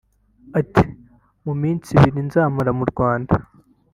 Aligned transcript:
Ati 0.59 0.83
"Mu 1.45 1.53
minsi 1.61 1.87
ibiri 1.95 2.21
nzamara 2.27 2.71
mu 2.79 2.85
Rwanda 2.91 3.35